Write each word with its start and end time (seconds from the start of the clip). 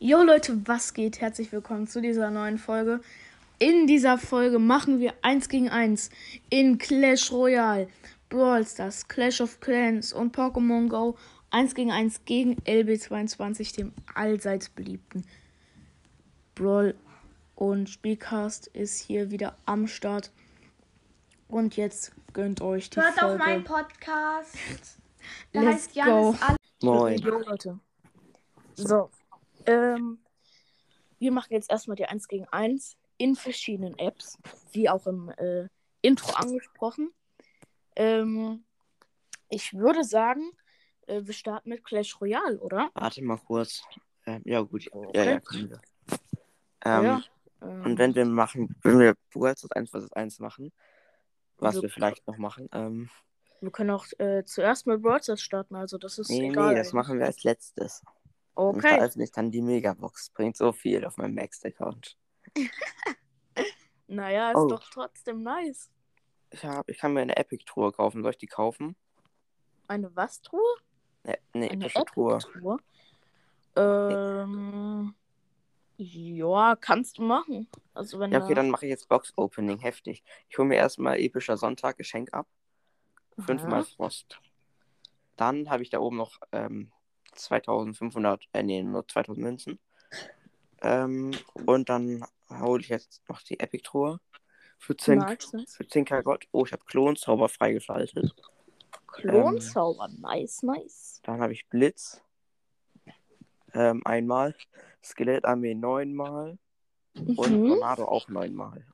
Jo 0.00 0.22
Leute, 0.22 0.64
was 0.68 0.94
geht? 0.94 1.20
Herzlich 1.20 1.50
willkommen 1.50 1.88
zu 1.88 2.00
dieser 2.00 2.30
neuen 2.30 2.58
Folge. 2.58 3.00
In 3.58 3.88
dieser 3.88 4.16
Folge 4.16 4.60
machen 4.60 5.00
wir 5.00 5.12
1 5.22 5.48
gegen 5.48 5.68
1 5.70 6.10
in 6.50 6.78
Clash 6.78 7.32
Royale, 7.32 7.88
Brawl 8.28 8.64
Stars, 8.64 9.08
Clash 9.08 9.40
of 9.40 9.58
Clans 9.58 10.12
und 10.12 10.36
Pokémon 10.36 10.88
Go 10.88 11.16
1 11.50 11.74
gegen 11.74 11.90
1 11.90 12.24
gegen 12.26 12.54
LB22, 12.60 13.74
dem 13.74 13.92
allseits 14.14 14.68
beliebten 14.68 15.24
Brawl 16.54 16.94
und 17.56 17.90
Spielcast 17.90 18.68
ist 18.68 19.00
hier 19.00 19.32
wieder 19.32 19.56
am 19.66 19.88
Start. 19.88 20.30
Und 21.48 21.76
jetzt 21.76 22.12
gönnt 22.34 22.60
euch 22.60 22.88
die 22.90 23.00
Hört 23.00 23.18
Folge. 23.18 23.34
auf 23.34 23.38
meinen 23.40 23.64
Podcast. 23.64 24.56
Der 25.54 25.62
Let's 25.62 25.74
heißt 25.74 25.96
Janis 25.96 26.40
go. 26.80 26.86
Moin. 26.86 27.18
Jo, 27.18 27.38
Leute. 27.40 27.80
So. 28.76 29.10
Ähm, 29.68 30.18
wir 31.18 31.32
machen 31.32 31.52
jetzt 31.52 31.70
erstmal 31.70 31.96
die 31.96 32.06
1 32.06 32.26
gegen 32.28 32.46
1 32.48 32.96
in 33.18 33.34
verschiedenen 33.36 33.98
Apps, 33.98 34.38
wie 34.72 34.88
auch 34.88 35.06
im 35.06 35.28
äh, 35.36 35.68
Intro 36.00 36.32
angesprochen. 36.34 37.12
Ähm, 37.96 38.64
ich 39.50 39.74
würde 39.74 40.04
sagen, 40.04 40.52
äh, 41.06 41.20
wir 41.24 41.34
starten 41.34 41.68
mit 41.68 41.84
Clash 41.84 42.20
Royale, 42.20 42.58
oder? 42.60 42.90
Warte 42.94 43.22
mal 43.22 43.38
kurz. 43.38 43.82
Ähm, 44.26 44.42
ja, 44.44 44.60
gut. 44.62 44.84
Ja, 44.84 44.90
Okay. 44.94 45.30
ja, 45.32 45.40
können 45.40 45.70
wir. 45.70 45.80
Ähm, 46.84 47.04
ja. 47.04 47.20
Ähm, 47.60 47.82
Und 47.84 47.98
wenn 47.98 48.14
wir 48.14 48.24
machen, 48.24 48.76
wenn 48.82 48.98
wir 49.00 49.14
Stars 49.30 49.70
1 49.72 49.90
vs 49.90 50.12
1 50.12 50.38
machen, 50.38 50.72
was 51.56 51.74
Also- 51.74 51.82
wir 51.82 51.90
vielleicht 51.90 52.26
noch 52.26 52.38
machen, 52.38 52.68
ähm, 52.72 53.10
wir 53.60 53.72
können 53.72 53.90
auch 53.90 54.06
äh, 54.18 54.44
zuerst 54.44 54.86
mit 54.86 55.02
Brawl 55.02 55.20
starten, 55.36 55.74
also 55.74 55.98
das 55.98 56.18
ist 56.18 56.30
nee, 56.30 56.48
egal. 56.50 56.74
nee, 56.74 56.78
das 56.78 56.92
machen 56.92 57.18
wir 57.18 57.26
als 57.26 57.42
letztes. 57.42 58.04
Und 58.58 58.78
Okay. 58.78 58.88
veröffentliche 58.88 59.22
ich 59.26 59.30
dann 59.32 59.52
die 59.52 59.62
Megabox. 59.62 60.30
Bringt 60.30 60.56
so 60.56 60.72
viel 60.72 61.04
auf 61.04 61.16
meinem 61.16 61.34
Max-Account. 61.36 62.16
Naja, 64.10 64.50
ist 64.52 64.56
Oh. 64.56 64.68
doch 64.68 64.88
trotzdem 64.90 65.42
nice. 65.42 65.90
Ich, 66.50 66.64
hab, 66.64 66.88
ich 66.88 66.96
kann 66.96 67.12
mir 67.12 67.20
eine 67.20 67.36
Epic-Truhe 67.36 67.92
kaufen. 67.92 68.22
Soll 68.22 68.30
ich 68.32 68.38
die 68.38 68.46
kaufen? 68.46 68.96
Eine 69.86 70.16
was 70.16 70.40
Truhe? 70.40 70.62
Ne, 71.24 71.38
eine 71.52 71.70
Eine 71.70 71.84
epische 71.84 72.04
Truhe. 72.06 72.38
Truhe. 72.38 72.78
Ähm, 73.76 75.14
ja, 75.98 76.74
kannst 76.76 77.18
du 77.18 77.22
machen. 77.22 77.68
Also 77.92 78.18
wenn 78.18 78.32
Ja, 78.32 78.42
okay, 78.42 78.54
dann 78.54 78.70
mache 78.70 78.86
ich 78.86 78.90
jetzt 78.90 79.08
Box-Opening. 79.10 79.78
Heftig. 79.78 80.24
Ich 80.48 80.56
hole 80.56 80.68
mir 80.68 80.76
erstmal 80.76 81.20
epischer 81.20 81.58
Sonntag 81.58 81.98
Geschenk 81.98 82.32
ab. 82.32 82.48
Fünfmal 83.38 83.84
Frost. 83.84 84.40
Dann 85.36 85.68
habe 85.68 85.82
ich 85.82 85.90
da 85.90 85.98
oben 86.00 86.16
noch 86.16 86.40
ähm, 86.52 86.90
2500, 87.38 88.44
äh, 88.52 88.62
nee, 88.62 88.82
nur 88.82 89.06
2000 89.06 89.38
Münzen. 89.44 89.78
Ähm, 90.82 91.32
und 91.66 91.88
dann 91.88 92.24
hole 92.50 92.80
ich 92.82 92.88
jetzt 92.88 93.22
noch 93.28 93.42
die 93.42 93.58
Epic-Truhe. 93.60 94.20
Für 94.78 94.96
10, 94.96 95.18
Nice, 95.18 95.52
nice. 95.52 95.76
für 95.76 95.86
10 95.86 96.04
Gott. 96.04 96.46
Oh, 96.52 96.64
ich 96.64 96.72
habe 96.72 96.84
Klonzauber 96.84 97.48
freigeschaltet. 97.48 98.34
Klonzauber, 99.08 100.08
nice, 100.08 100.62
nice. 100.62 101.20
Dann 101.24 101.40
habe 101.40 101.52
ich 101.52 101.68
Blitz. 101.68 102.22
Ähm, 103.74 104.02
einmal. 104.04 104.54
Skelettarmee 105.02 105.74
neunmal. 105.74 106.58
Und 107.14 107.50
Mhm. 107.50 107.68
Tornado 107.68 108.04
auch 108.04 108.28
neunmal. 108.28 108.86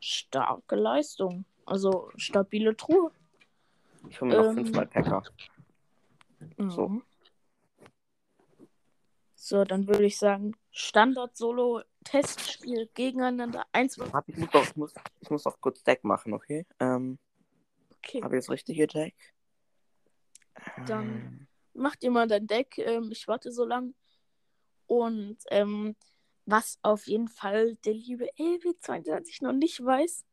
Starke 0.00 0.76
Leistung. 0.76 1.44
Also 1.66 2.10
stabile 2.16 2.76
Truhe. 2.76 3.10
Ich 4.08 4.20
hole 4.20 4.30
mir 4.30 4.36
noch 4.38 4.48
Ähm, 4.50 4.54
fünfmal 4.54 4.86
Packer. 4.86 5.22
Mhm. 6.56 6.70
So, 6.70 7.02
dann 9.50 9.88
würde 9.88 10.04
ich 10.04 10.18
sagen, 10.18 10.54
Standard-Solo-Testspiel 10.70 12.88
gegeneinander. 12.94 13.66
Eins. 13.72 13.98
Hab 13.98 14.28
ich, 14.28 14.36
muss 14.36 14.50
doch, 14.50 14.62
ich, 14.64 14.76
muss, 14.76 14.94
ich 15.20 15.30
muss 15.30 15.46
auch 15.46 15.60
kurz 15.60 15.82
Deck 15.82 16.04
machen, 16.04 16.32
okay? 16.32 16.64
Ähm, 16.78 17.18
Okay. 17.98 18.22
habe 18.22 18.36
ich 18.36 18.44
das 18.44 18.50
richtige 18.50 18.86
Deck? 18.86 19.14
Dann- 20.86 21.22
Ähm, 21.22 21.46
mach 21.74 21.96
dir 21.96 22.10
mal 22.10 22.26
dein 22.26 22.46
Deck. 22.46 22.78
Ähm, 22.78 23.10
ich 23.12 23.28
warte 23.28 23.52
so 23.52 23.64
lang. 23.64 23.94
Und 24.86 25.38
ähm, 25.50 25.96
was 26.44 26.78
auf 26.82 27.06
jeden 27.06 27.28
Fall 27.28 27.76
der 27.84 27.94
liebe 27.94 28.28
LB22 28.36 29.42
noch 29.44 29.52
nicht 29.52 29.82
weiß, 29.84 30.24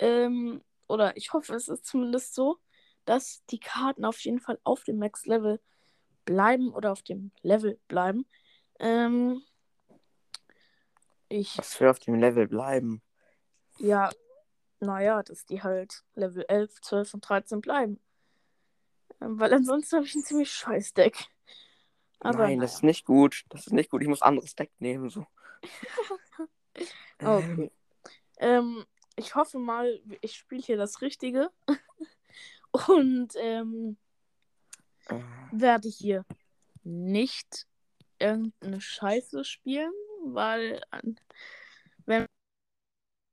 ähm, 0.00 0.62
oder 0.88 1.16
ich 1.16 1.32
hoffe, 1.32 1.54
es 1.54 1.68
ist 1.68 1.86
zumindest 1.86 2.34
so, 2.34 2.58
dass 3.04 3.44
die 3.46 3.60
Karten 3.60 4.04
auf 4.04 4.18
jeden 4.20 4.40
Fall 4.40 4.58
auf 4.64 4.82
dem 4.84 4.98
Max-Level 4.98 5.60
bleiben 6.28 6.74
oder 6.74 6.92
auf 6.92 7.02
dem 7.02 7.30
Level 7.42 7.78
bleiben. 7.88 8.26
Ähm, 8.78 9.42
ich, 11.30 11.56
was 11.56 11.80
wir 11.80 11.90
auf 11.90 11.98
dem 11.98 12.16
Level 12.16 12.46
bleiben. 12.46 13.02
ja, 13.78 14.10
naja, 14.80 15.22
dass 15.22 15.46
die 15.46 15.62
halt 15.62 16.04
Level 16.14 16.44
11, 16.46 16.80
12 16.82 17.14
und 17.14 17.28
13 17.28 17.60
bleiben. 17.60 17.98
Ähm, 19.20 19.40
weil 19.40 19.52
ansonsten 19.54 19.96
habe 19.96 20.06
ich 20.06 20.14
ein 20.14 20.22
ziemlich 20.22 20.52
scheiß 20.52 20.92
Deck. 20.92 21.16
Aber 22.20 22.46
Nein, 22.46 22.60
das 22.60 22.74
ist 22.74 22.82
nicht 22.82 23.06
gut. 23.06 23.44
Das 23.48 23.66
ist 23.66 23.72
nicht 23.72 23.90
gut. 23.90 24.02
Ich 24.02 24.08
muss 24.08 24.22
anderes 24.22 24.54
Deck 24.54 24.70
nehmen. 24.78 25.10
So. 25.10 25.26
Okay. 27.20 27.72
Ähm, 28.38 28.86
ich 29.16 29.34
hoffe 29.34 29.58
mal, 29.58 30.00
ich 30.20 30.36
spiele 30.36 30.62
hier 30.62 30.76
das 30.76 31.02
Richtige. 31.02 31.50
Und 32.86 33.32
ähm, 33.34 33.96
Ähm, 35.08 35.24
werde 35.52 35.88
hier 35.88 36.24
nicht 36.84 37.66
irgendeine 38.18 38.80
Scheiße 38.80 39.44
spielen, 39.44 39.92
weil 40.24 40.80
wenn 42.06 42.26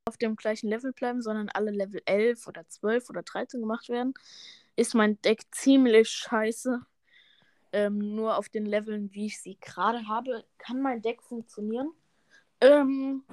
auf 0.08 0.18
dem 0.18 0.36
gleichen 0.36 0.69
Level 0.69 0.94
bleiben, 0.94 1.22
sondern 1.22 1.50
alle 1.50 1.72
Level 1.72 2.02
11 2.06 2.47
oder 2.47 2.68
12 2.68 3.09
oder 3.09 3.24
13 3.24 3.59
gemacht 3.59 3.90
werden, 3.90 4.13
ist 4.75 4.94
mein 4.94 5.19
Deck 5.22 5.41
ziemlich 5.52 6.09
scheiße. 6.09 6.86
Ähm, 7.72 8.16
nur 8.16 8.38
auf 8.38 8.47
den 8.50 8.66
Leveln, 8.66 9.12
wie 9.13 9.25
ich 9.25 9.42
sie 9.42 9.57
gerade 9.59 10.07
habe, 10.07 10.46
kann 10.57 10.81
mein 10.81 11.02
Deck 11.02 11.24
funktionieren. 11.24 11.92
Ähm, 12.62 13.24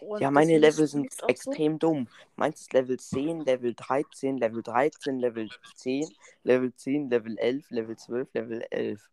und 0.00 0.20
ja, 0.20 0.30
meine 0.30 0.58
Level 0.58 0.86
sind 0.86 1.12
auch 1.14 1.20
so. 1.20 1.26
extrem 1.28 1.78
dumm. 1.78 2.08
Meins 2.36 2.62
ist 2.62 2.72
Level 2.72 2.98
10, 2.98 3.40
Level 3.40 3.74
13, 3.74 4.38
Level 4.38 4.62
13, 4.62 5.18
Level 5.18 5.48
10, 5.74 6.08
Level 6.44 6.74
10, 6.74 7.10
Level 7.10 7.38
11, 7.38 7.70
Level 7.70 7.96
12, 7.96 8.34
Level 8.34 8.66
11. 8.70 9.10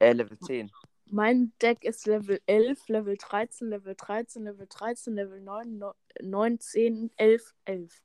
Äh, 0.00 0.12
Level 0.12 0.38
10. 0.38 0.70
Mein 1.06 1.52
Deck 1.62 1.84
ist 1.84 2.06
Level 2.06 2.40
11, 2.46 2.88
Level 2.88 3.16
13, 3.16 3.68
Level 3.68 3.94
13, 3.96 4.44
Level 4.44 4.66
13, 4.68 5.14
Level 5.14 5.40
9, 5.40 5.78
no- 5.78 5.94
9 6.20 6.60
10, 6.60 7.10
11, 7.16 7.54
11. 7.64 8.02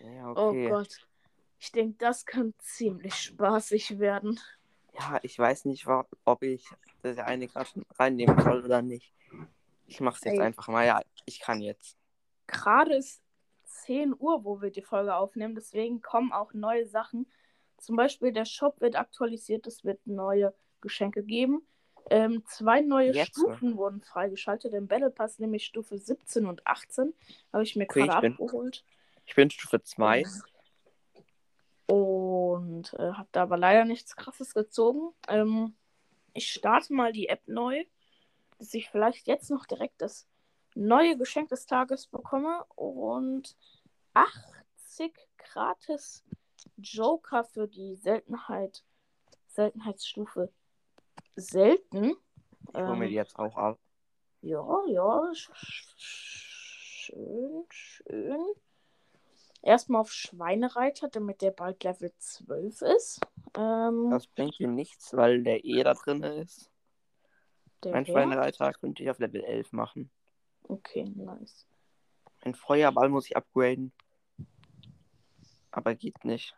Ja, 0.00 0.32
Oh 0.32 0.48
okay. 0.48 0.68
Gott. 0.68 1.06
Ich 1.60 1.70
denke, 1.70 1.96
das 1.98 2.26
kann 2.26 2.54
ziemlich 2.58 3.14
spaßig 3.14 4.00
werden. 4.00 4.40
Ja, 4.98 5.20
ich 5.22 5.38
weiß 5.38 5.64
nicht, 5.66 5.86
ob 6.24 6.42
ich 6.42 6.66
das 7.02 7.18
eine 7.18 7.46
gerade 7.46 7.70
reinnehmen 7.98 8.38
soll 8.40 8.64
oder 8.64 8.82
nicht. 8.82 9.14
Ich 9.92 10.00
mach's 10.00 10.24
jetzt 10.24 10.38
Ey. 10.38 10.40
einfach 10.40 10.68
mal. 10.68 10.86
Ja, 10.86 11.02
ich 11.26 11.38
kann 11.40 11.60
jetzt. 11.60 11.98
Gerade 12.46 12.94
ist 12.96 13.22
10 13.64 14.14
Uhr, 14.18 14.42
wo 14.42 14.62
wir 14.62 14.70
die 14.70 14.80
Folge 14.80 15.14
aufnehmen, 15.14 15.54
deswegen 15.54 16.00
kommen 16.00 16.32
auch 16.32 16.54
neue 16.54 16.86
Sachen. 16.86 17.30
Zum 17.76 17.96
Beispiel 17.96 18.32
der 18.32 18.46
Shop 18.46 18.80
wird 18.80 18.96
aktualisiert, 18.96 19.66
es 19.66 19.84
wird 19.84 20.06
neue 20.06 20.54
Geschenke 20.80 21.22
geben. 21.22 21.60
Ähm, 22.08 22.42
zwei 22.46 22.80
neue 22.80 23.12
Jetzt? 23.12 23.28
Stufen 23.38 23.76
wurden 23.76 24.00
freigeschaltet 24.00 24.72
im 24.72 24.86
Battle 24.88 25.10
Pass, 25.10 25.38
nämlich 25.38 25.66
Stufe 25.66 25.98
17 25.98 26.46
und 26.46 26.66
18. 26.66 27.12
Habe 27.52 27.62
ich 27.64 27.76
mir 27.76 27.84
Okay, 27.84 28.06
gerade 28.06 28.20
bin- 28.22 28.32
abgeholt. 28.32 28.84
Ich 29.26 29.34
bin 29.34 29.50
Stufe 29.50 29.82
2. 29.82 30.24
Und 31.86 32.94
äh, 32.94 33.12
habe 33.12 33.28
da 33.32 33.42
aber 33.42 33.58
leider 33.58 33.84
nichts 33.84 34.16
krasses 34.16 34.54
gezogen. 34.54 35.14
Ähm, 35.28 35.74
ich 36.32 36.50
starte 36.50 36.94
mal 36.94 37.12
die 37.12 37.28
App 37.28 37.46
neu, 37.46 37.84
dass 38.62 38.74
ich 38.74 38.88
vielleicht 38.90 39.26
jetzt 39.26 39.50
noch 39.50 39.66
direkt 39.66 40.00
das 40.00 40.28
neue 40.76 41.16
Geschenk 41.18 41.48
des 41.48 41.66
Tages 41.66 42.06
bekomme. 42.06 42.64
Und 42.76 43.56
80 44.14 45.12
gratis 45.36 46.22
Joker 46.76 47.42
für 47.42 47.66
die 47.66 47.96
Seltenheit, 47.96 48.84
Seltenheitsstufe 49.48 50.52
selten. 51.34 52.14
Ich 52.72 52.86
hole 52.86 52.96
mir 52.96 53.06
Ähm, 53.06 53.08
die 53.08 53.14
jetzt 53.16 53.36
auch 53.36 53.56
ab. 53.56 53.80
ja, 54.42 54.64
ja. 54.86 55.18
sch- 55.32 55.50
sch- 55.52 55.94
Schön, 57.04 57.64
schön. 57.68 58.46
Erstmal 59.60 60.02
auf 60.02 60.12
Schweinereiter, 60.12 61.08
damit 61.08 61.42
der 61.42 61.50
bald 61.50 61.82
Level 61.82 62.12
12 62.18 62.80
ist. 62.82 63.20
Ähm, 63.56 64.08
Das 64.10 64.28
bringt 64.28 64.60
ihm 64.60 64.76
nichts, 64.76 65.12
weil 65.16 65.42
der 65.42 65.64
eh 65.64 65.82
da 65.82 65.94
drin 65.94 66.22
ist. 66.22 66.71
Der 67.84 67.92
Mein? 67.92 68.06
Schweinereiter 68.06 68.72
könnte 68.72 69.02
ich 69.02 69.10
auf 69.10 69.18
Level 69.18 69.42
11 69.42 69.72
machen. 69.72 70.10
Okay, 70.64 71.04
nice. 71.14 71.66
Ein 72.42 72.54
Feuerball 72.54 73.08
muss 73.08 73.26
ich 73.26 73.36
upgraden. 73.36 73.92
Aber 75.70 75.94
geht 75.94 76.24
nicht. 76.24 76.56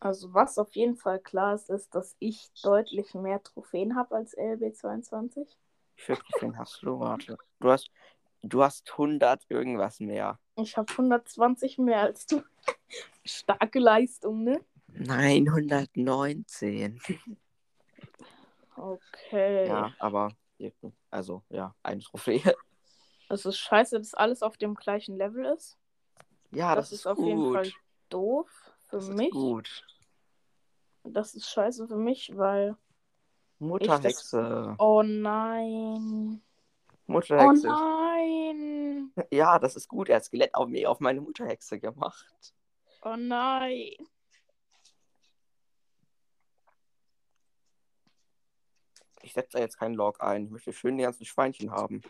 Also 0.00 0.34
was 0.34 0.58
auf 0.58 0.74
jeden 0.74 0.96
Fall 0.96 1.20
klar 1.20 1.54
ist, 1.54 1.70
ist, 1.70 1.94
dass 1.94 2.16
ich 2.18 2.50
deutlich 2.62 3.14
mehr 3.14 3.42
Trophäen 3.42 3.94
habe 3.96 4.16
als 4.16 4.36
LB22. 4.36 5.46
Wie 5.96 6.02
viele 6.02 6.18
Trophäen 6.18 6.58
hast 6.58 6.82
du? 6.82 6.98
Warte. 6.98 7.38
Du 7.60 7.70
hast, 7.70 7.90
du 8.42 8.62
hast 8.62 8.90
100 8.90 9.44
irgendwas 9.48 10.00
mehr. 10.00 10.38
Ich 10.56 10.76
habe 10.76 10.90
120 10.90 11.78
mehr 11.78 12.00
als 12.00 12.26
du. 12.26 12.42
Starke 13.24 13.78
Leistung, 13.78 14.42
ne? 14.42 14.60
Nein, 14.88 15.48
119. 15.48 17.00
Okay. 18.76 19.68
Ja, 19.68 19.92
aber 19.98 20.30
also 21.10 21.42
ja, 21.48 21.74
eine 21.82 22.00
Trophäe. 22.00 22.54
Es 23.28 23.46
ist 23.46 23.58
scheiße, 23.58 23.98
dass 23.98 24.14
alles 24.14 24.42
auf 24.42 24.56
dem 24.58 24.74
gleichen 24.74 25.16
Level 25.16 25.46
ist. 25.46 25.78
Ja, 26.50 26.74
das, 26.74 26.90
das, 26.90 27.00
ist 27.00 27.06
auf 27.06 27.16
gut. 27.16 27.26
jeden 27.26 27.52
Fall 27.52 27.72
doof 28.10 28.72
für 28.88 28.96
das 28.96 29.08
mich. 29.08 29.28
Ist 29.28 29.32
gut. 29.32 29.84
Das 31.04 31.34
ist 31.34 31.48
scheiße 31.48 31.88
für 31.88 31.96
mich, 31.96 32.36
weil. 32.36 32.76
Mutterhexe. 33.58 34.74
Oh 34.78 35.02
nein. 35.02 36.42
Oh 36.90 37.12
Mutterhexe. 37.12 37.66
nein. 37.66 39.12
Ja, 39.30 39.58
das 39.58 39.76
ist 39.76 39.88
gut. 39.88 40.08
Er 40.08 40.16
hat 40.16 40.24
Skelett 40.24 40.54
auf, 40.54 40.68
auf 40.86 41.00
meine 41.00 41.20
Mutterhexe 41.20 41.78
gemacht. 41.78 42.54
Oh 43.02 43.16
nein. 43.16 43.94
Ich 49.22 49.32
setze 49.32 49.56
da 49.56 49.58
jetzt 49.60 49.78
keinen 49.78 49.94
Log 49.94 50.20
ein. 50.22 50.44
Ich 50.46 50.50
möchte 50.50 50.72
schön 50.72 50.96
die 50.96 51.04
ganzen 51.04 51.24
Schweinchen 51.24 51.70
haben. 51.70 52.02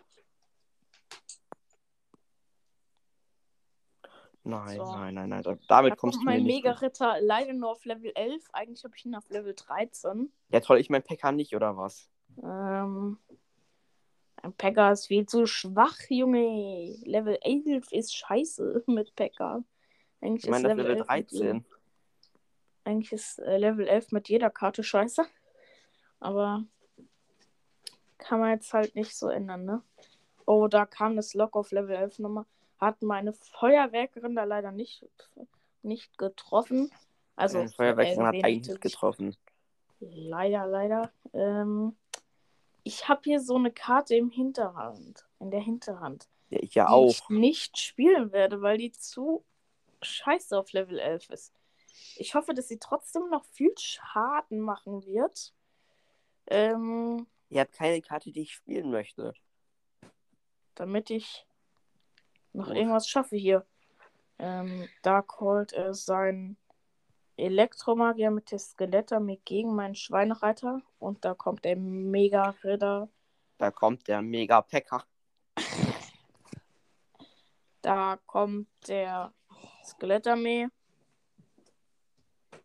Nein, 4.44 4.76
So. 4.76 4.84
nein, 4.96 5.14
nein, 5.14 5.28
nein. 5.28 5.42
da- 5.42 5.56
Damit 5.68 5.92
Da 5.92 5.96
kommst 5.96 6.16
kommt 6.18 6.26
du 6.26 6.32
mein. 6.32 6.42
Mega-Ritter 6.44 7.20
leider 7.20 7.52
nur 7.52 7.70
auf 7.70 7.84
Level 7.84 8.10
11. 8.14 8.48
Eigentlich 8.52 8.82
habe 8.82 8.94
ich 8.96 9.04
ihn 9.04 9.14
auf 9.14 9.28
Level 9.30 9.54
13. 9.54 10.32
Ja, 10.48 10.60
toll, 10.60 10.78
ich 10.78 10.90
mein 10.90 11.02
Pekka 11.02 11.30
nicht, 11.30 11.54
oder 11.54 11.76
was? 11.76 12.08
Ähm, 12.42 13.18
ein 14.42 14.52
Pekka 14.54 14.90
ist 14.90 15.06
viel 15.06 15.26
zu 15.26 15.46
schwach, 15.46 15.96
Junge. 16.08 16.96
Level 17.04 17.38
11 17.40 17.92
ist 17.92 18.16
scheiße 18.16 18.82
mit 18.88 19.14
Pekka. 19.14 19.62
Eigentlich 20.20 20.44
Ich 20.44 20.50
meine, 20.50 20.68
Level 20.68 20.86
11 20.86 20.98
mit 20.98 21.08
13. 21.08 21.64
Eigentlich 22.84 23.12
ist 23.12 23.38
äh, 23.38 23.58
Level 23.58 23.86
11 23.86 24.10
mit 24.10 24.28
jeder 24.28 24.50
Karte 24.50 24.82
scheiße. 24.82 25.24
Aber 26.18 26.64
kann 28.32 28.40
man 28.40 28.52
jetzt 28.52 28.72
halt 28.72 28.94
nicht 28.94 29.14
so 29.14 29.28
ändern, 29.28 29.66
ne? 29.66 29.82
Oh, 30.46 30.66
da 30.66 30.86
kam 30.86 31.16
das 31.16 31.34
Lock 31.34 31.54
auf 31.54 31.70
Level 31.70 31.94
11 31.94 32.18
nochmal. 32.20 32.46
Hat 32.78 33.02
meine 33.02 33.34
Feuerwerkerin 33.34 34.34
da 34.34 34.44
leider 34.44 34.72
nicht, 34.72 35.04
nicht 35.82 36.16
getroffen. 36.16 36.90
Also, 37.36 37.58
Also, 37.58 37.74
Feuerwerkerin 37.74 38.26
hat 38.26 38.34
äh, 38.36 38.42
eigentlich 38.42 38.80
getroffen. 38.80 39.36
Leider, 40.00 40.66
leider. 40.66 41.12
Ähm, 41.34 41.94
ich 42.84 43.06
habe 43.06 43.20
hier 43.22 43.38
so 43.38 43.56
eine 43.56 43.70
Karte 43.70 44.16
im 44.16 44.30
Hinterhand. 44.30 45.28
In 45.38 45.50
der 45.50 45.60
Hinterhand. 45.60 46.26
Ja, 46.48 46.58
ich 46.62 46.74
ja 46.74 46.86
die 46.86 46.90
auch. 46.90 47.10
ich 47.10 47.28
nicht 47.28 47.76
spielen 47.76 48.32
werde, 48.32 48.62
weil 48.62 48.78
die 48.78 48.92
zu 48.92 49.44
scheiße 50.00 50.58
auf 50.58 50.72
Level 50.72 50.98
11 50.98 51.28
ist. 51.28 51.52
Ich 52.16 52.34
hoffe, 52.34 52.54
dass 52.54 52.68
sie 52.68 52.78
trotzdem 52.78 53.28
noch 53.28 53.44
viel 53.44 53.74
Schaden 53.76 54.58
machen 54.58 55.04
wird. 55.04 55.52
Ähm, 56.46 57.26
Ihr 57.52 57.60
habt 57.60 57.74
keine 57.74 58.00
Karte, 58.00 58.32
die 58.32 58.40
ich 58.42 58.54
spielen 58.54 58.90
möchte. 58.90 59.34
damit 60.74 61.10
ich 61.10 61.46
noch 62.54 62.68
Gut. 62.68 62.76
irgendwas 62.76 63.06
schaffe 63.06 63.36
hier. 63.36 63.66
Ähm, 64.38 64.88
Darkhold 65.02 65.72
ist 65.72 66.06
sein 66.06 66.56
Elektromagier 67.36 68.30
mit 68.30 68.50
der 68.50 68.58
Skelettarmee 68.58 69.38
gegen 69.44 69.74
meinen 69.74 69.94
Schweinereiter. 69.94 70.80
Und 70.98 71.26
da 71.26 71.34
kommt 71.34 71.66
der 71.66 71.76
Mega-Ritter. 71.76 73.10
Da 73.58 73.70
kommt 73.70 74.08
der 74.08 74.22
Mega 74.22 74.62
Pekka. 74.62 75.04
Da 77.82 78.18
kommt 78.24 78.68
der 78.88 79.34
Skelettarmee. 79.84 80.68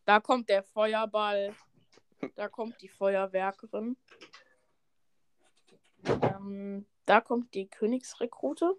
Da 0.06 0.22
kommt 0.22 0.48
der 0.48 0.64
Feuerball. 0.64 1.54
Da 2.36 2.48
kommt 2.48 2.82
die 2.82 2.88
Feuerwerkerin. 2.88 3.98
Ähm, 6.06 6.86
da 7.06 7.22
kommt 7.22 7.54
die 7.54 7.68
Königsrekrute. 7.68 8.76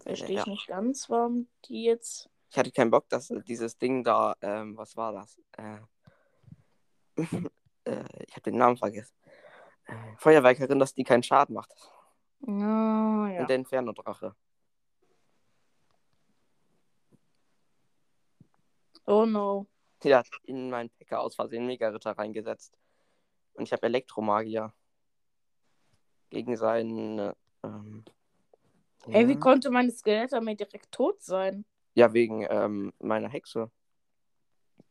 Verstehe 0.00 0.40
ich 0.40 0.46
Ja. 0.46 0.52
nicht 0.52 0.66
ganz, 0.66 1.08
warum 1.10 1.48
die 1.66 1.84
jetzt. 1.84 2.28
Ich 2.50 2.58
hatte 2.58 2.70
keinen 2.70 2.90
Bock, 2.90 3.08
dass 3.08 3.32
dieses 3.46 3.76
Ding 3.78 4.04
da, 4.04 4.36
ähm, 4.40 4.76
was 4.76 4.96
war 4.96 5.12
das? 5.12 5.40
Äh, 5.56 5.78
äh, 7.84 8.04
ich 8.26 8.32
habe 8.32 8.42
den 8.42 8.56
Namen 8.56 8.76
vergessen. 8.76 9.14
Äh, 9.86 9.94
Feuerwerkerin, 10.18 10.78
dass 10.78 10.94
die 10.94 11.04
keinen 11.04 11.22
Schaden 11.22 11.54
macht. 11.54 11.72
Ah, 12.46 13.28
ja. 13.32 13.40
Und 13.40 13.48
der 13.48 13.56
Inferno-Drache. 13.56 14.34
Oh 19.06 19.24
no. 19.24 19.66
Hat 20.04 20.28
in 20.44 20.70
meinen 20.70 20.90
Pekka 20.90 21.18
aus 21.18 21.34
Versehen 21.34 21.66
Mega-Ritter 21.66 22.12
reingesetzt. 22.12 22.76
Und 23.54 23.64
ich 23.64 23.72
habe 23.72 23.86
Elektromagier. 23.86 24.72
Gegen 26.30 26.56
seinen. 26.56 27.18
äh, 27.18 27.34
Ähm, 27.62 28.04
Ey, 29.08 29.28
wie 29.28 29.38
konnte 29.38 29.70
meine 29.70 29.90
Skelettarmee 29.90 30.56
direkt 30.56 30.90
tot 30.92 31.22
sein? 31.22 31.64
ja, 31.94 32.12
wegen 32.12 32.46
ähm, 32.50 32.92
meiner 32.98 33.28
Hexe. 33.28 33.70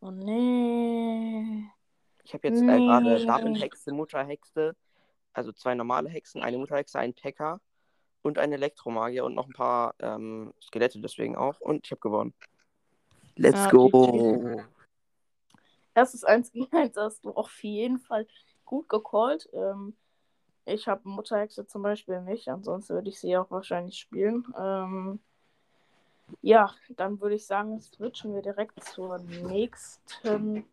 Oh 0.01 0.11
nee. 0.11 1.63
Ich 2.23 2.33
habe 2.33 2.47
jetzt 2.47 2.61
äh, 2.61 2.65
gerade 2.79 3.15
Nee. 3.15 3.19
Stapelhexe, 3.19 3.91
Mutterhexe, 3.91 4.75
also 5.33 5.51
zwei 5.51 5.75
normale 5.75 6.09
Hexen, 6.09 6.41
eine 6.41 6.57
Mutterhexe, 6.57 6.97
einen 6.97 7.13
Pekka 7.13 7.59
und 8.23 8.39
einen 8.39 8.53
Elektromagier 8.53 9.25
und 9.25 9.35
noch 9.35 9.45
ein 9.47 9.53
paar 9.53 9.93
ähm, 9.99 10.53
Skelette 10.61 10.99
deswegen 10.99 11.35
auch. 11.35 11.59
Und 11.59 11.85
ich 11.85 11.91
habe 11.91 11.99
gewonnen. 12.01 12.33
Let's 13.35 13.63
Ja, 13.63 13.69
go! 13.69 14.65
Erstes 15.93 16.23
1 16.23 16.51
gegen 16.51 16.71
1 16.75 16.97
hast 16.97 17.23
du 17.25 17.31
auf 17.31 17.63
jeden 17.63 17.99
Fall 17.99 18.27
gut 18.65 18.89
gecallt. 18.89 19.47
Ähm, 19.53 19.95
ich 20.65 20.87
habe 20.87 21.07
Mutterhexe 21.07 21.65
zum 21.67 21.81
Beispiel 21.81 22.21
nicht, 22.21 22.47
ansonsten 22.49 22.95
würde 22.95 23.09
ich 23.09 23.19
sie 23.19 23.37
auch 23.37 23.51
wahrscheinlich 23.51 23.97
spielen. 23.97 24.45
Ähm, 24.57 25.19
ja, 26.41 26.73
dann 26.89 27.21
würde 27.21 27.35
ich 27.35 27.45
sagen, 27.45 27.79
switchen 27.81 28.33
wir 28.33 28.41
direkt 28.41 28.83
zur 28.83 29.19
nächsten 29.19 30.65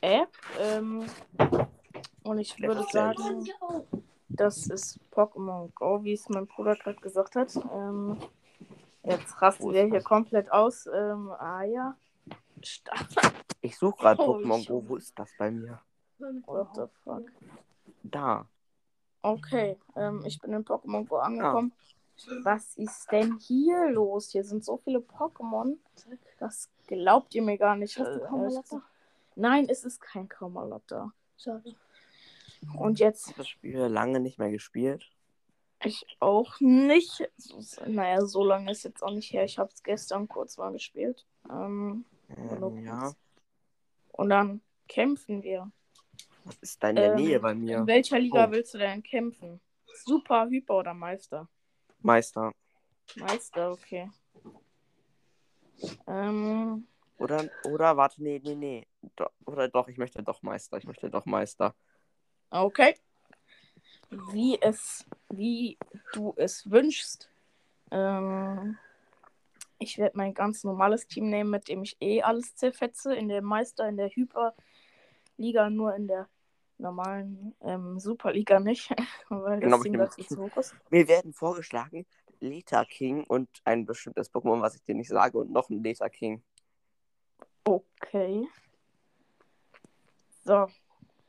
App. 0.00 0.30
Ähm, 0.58 1.06
und 2.22 2.38
ich 2.38 2.58
würde 2.60 2.84
sagen, 2.90 3.46
das 4.28 4.66
ist 4.68 4.98
Pokémon 5.12 5.70
Go, 5.74 6.02
wie 6.04 6.12
es 6.12 6.28
mein 6.28 6.46
Bruder 6.46 6.76
gerade 6.76 7.00
gesagt 7.00 7.36
hat. 7.36 7.54
Ähm, 7.72 8.18
jetzt 9.02 9.40
rasten 9.40 9.72
wir 9.72 9.84
ist 9.84 9.90
hier 9.90 10.02
komplett 10.02 10.50
aus. 10.52 10.86
Ähm, 10.86 11.30
ah 11.38 11.62
ja. 11.64 11.96
Stark. 12.62 13.06
Ich 13.60 13.78
suche 13.78 13.98
gerade 13.98 14.22
Oh, 14.22 14.36
Pokémon 14.36 14.66
Go. 14.66 14.82
Wo 14.86 14.96
ist 14.96 15.18
das 15.18 15.30
bei 15.38 15.50
mir? 15.50 15.80
What 16.18 16.74
the 16.74 16.82
fuck? 17.04 17.24
Da. 18.02 18.46
Okay, 19.22 19.76
ähm, 19.96 20.22
ich 20.24 20.38
bin 20.40 20.52
in 20.52 20.64
Pokémon 20.64 21.06
Go 21.06 21.16
angekommen. 21.16 21.72
Was 22.42 22.76
ist 22.76 23.10
denn 23.12 23.38
hier 23.38 23.90
los? 23.90 24.30
Hier 24.30 24.44
sind 24.44 24.64
so 24.64 24.76
viele 24.78 24.98
Pokémon. 24.98 25.76
Das 26.38 26.68
glaubt 26.86 27.34
ihr 27.34 27.42
mir 27.42 27.58
gar 27.58 27.76
nicht. 27.76 27.98
Hast 27.98 28.08
du 28.08 28.20
Äh, 28.24 28.26
Kaumalotta? 28.26 28.82
Nein, 29.36 29.66
es 29.68 29.84
ist 29.84 30.00
kein 30.00 30.28
Kaumalotta. 30.28 31.12
Schade. 31.36 31.74
Und 32.76 32.98
jetzt 32.98 33.38
Das 33.38 33.48
Spiel 33.48 33.78
lange 33.78 34.18
nicht 34.18 34.38
mehr 34.38 34.50
gespielt. 34.50 35.08
ich 35.84 36.04
auch 36.18 36.58
nicht. 36.58 37.28
Naja, 37.86 38.24
so 38.26 38.42
lange 38.44 38.70
ist 38.72 38.82
jetzt 38.82 39.02
auch 39.02 39.12
nicht 39.12 39.32
her. 39.32 39.44
Ich 39.44 39.58
habe 39.58 39.70
es 39.72 39.82
gestern 39.84 40.26
kurz 40.26 40.58
mal 40.58 40.72
gespielt. 40.72 41.24
Ähm, 41.48 42.04
Ähm, 42.36 42.84
ja. 42.84 43.12
und 44.12 44.28
dann 44.30 44.60
kämpfen 44.88 45.42
wir. 45.44 45.70
Was 46.48 46.56
ist 46.62 46.82
da 46.82 46.88
in 46.88 46.96
der 46.96 47.10
Ähm, 47.10 47.16
Nähe 47.16 47.40
bei 47.40 47.54
mir? 47.54 47.78
In 47.78 47.86
welcher 47.86 48.18
Liga 48.18 48.48
Oh. 48.48 48.50
willst 48.50 48.72
du 48.72 48.78
denn 48.78 49.02
kämpfen? 49.02 49.60
Super, 50.04 50.48
Hyper 50.48 50.78
oder 50.78 50.94
Meister? 50.94 51.46
Meister. 52.00 52.52
Meister, 53.16 53.72
okay. 53.72 54.10
Ähm, 56.06 56.86
Oder, 57.18 57.50
oder, 57.64 57.96
warte, 57.98 58.22
nee, 58.22 58.40
nee, 58.42 58.54
nee. 58.54 58.86
Do, 59.16 59.26
oder 59.44 59.68
doch, 59.68 59.88
ich 59.88 59.98
möchte 59.98 60.22
doch 60.22 60.42
Meister. 60.42 60.78
Ich 60.78 60.84
möchte 60.84 61.10
doch 61.10 61.26
Meister. 61.26 61.74
okay. 62.50 62.94
Wie 64.10 64.58
es, 64.62 65.04
wie 65.28 65.76
du 66.12 66.32
es 66.36 66.70
wünschst. 66.70 67.28
Ähm, 67.90 68.78
ich 69.78 69.98
werde 69.98 70.16
mein 70.16 70.32
ganz 70.32 70.64
normales 70.64 71.06
Team 71.06 71.28
nehmen, 71.28 71.50
mit 71.50 71.68
dem 71.68 71.82
ich 71.82 71.96
eh 72.00 72.22
alles 72.22 72.56
zerfetze. 72.56 73.14
In 73.14 73.28
der 73.28 73.42
Meister, 73.42 73.86
in 73.86 73.98
der 73.98 74.08
Hyperliga, 74.08 75.68
nur 75.68 75.94
in 75.94 76.08
der 76.08 76.28
normalen 76.78 77.54
ähm, 77.60 77.98
Superliga 77.98 78.60
nicht, 78.60 78.90
weil 79.28 79.60
Genau, 79.60 79.76
das 79.76 79.84
nehm- 79.86 79.98
dazu 79.98 80.22
zu 80.22 80.42
hoch 80.42 80.56
ist. 80.56 80.74
Mir 80.90 81.06
werden 81.08 81.32
vorgeschlagen 81.32 82.06
Leta 82.40 82.84
King 82.84 83.24
und 83.24 83.48
ein 83.64 83.84
bestimmtes 83.84 84.32
Pokémon, 84.32 84.60
was 84.62 84.76
ich 84.76 84.84
dir 84.84 84.94
nicht 84.94 85.08
sage, 85.08 85.38
und 85.38 85.50
noch 85.50 85.68
ein 85.70 85.82
Leta 85.82 86.08
King. 86.08 86.42
Okay. 87.64 88.46
So, 90.44 90.66